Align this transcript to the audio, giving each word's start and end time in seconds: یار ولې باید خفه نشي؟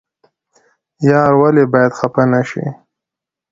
یار 1.09 1.31
ولې 1.41 1.63
باید 1.73 1.91
خفه 1.99 2.23
نشي؟ 2.33 2.65